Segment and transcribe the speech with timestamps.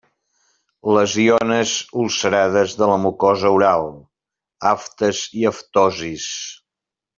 [0.95, 3.87] Lesiones ulcerades de la mucosa oral:
[4.73, 6.27] aftes i aftosis.